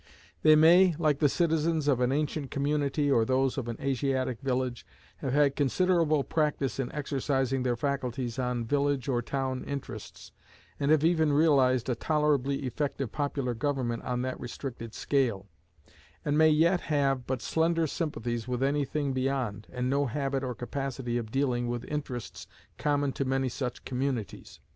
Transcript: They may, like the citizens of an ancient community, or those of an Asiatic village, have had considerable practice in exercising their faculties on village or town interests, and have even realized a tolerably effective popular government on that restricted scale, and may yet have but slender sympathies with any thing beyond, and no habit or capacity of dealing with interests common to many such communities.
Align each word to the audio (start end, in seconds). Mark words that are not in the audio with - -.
They 0.41 0.55
may, 0.55 0.95
like 0.97 1.19
the 1.19 1.29
citizens 1.29 1.87
of 1.87 1.99
an 1.99 2.11
ancient 2.11 2.49
community, 2.49 3.11
or 3.11 3.23
those 3.23 3.55
of 3.55 3.67
an 3.67 3.77
Asiatic 3.79 4.41
village, 4.41 4.83
have 5.17 5.31
had 5.31 5.55
considerable 5.55 6.23
practice 6.23 6.79
in 6.79 6.91
exercising 6.91 7.61
their 7.61 7.75
faculties 7.75 8.39
on 8.39 8.65
village 8.65 9.07
or 9.07 9.21
town 9.21 9.63
interests, 9.63 10.31
and 10.79 10.89
have 10.89 11.03
even 11.03 11.31
realized 11.31 11.87
a 11.87 11.93
tolerably 11.93 12.65
effective 12.65 13.11
popular 13.11 13.53
government 13.53 14.01
on 14.01 14.23
that 14.23 14.39
restricted 14.39 14.95
scale, 14.95 15.45
and 16.25 16.35
may 16.35 16.49
yet 16.49 16.79
have 16.81 17.27
but 17.27 17.43
slender 17.43 17.85
sympathies 17.85 18.47
with 18.47 18.63
any 18.63 18.83
thing 18.85 19.13
beyond, 19.13 19.67
and 19.71 19.87
no 19.87 20.07
habit 20.07 20.43
or 20.43 20.55
capacity 20.55 21.19
of 21.19 21.29
dealing 21.29 21.67
with 21.67 21.85
interests 21.85 22.47
common 22.79 23.11
to 23.11 23.23
many 23.23 23.49
such 23.49 23.85
communities. 23.85 24.59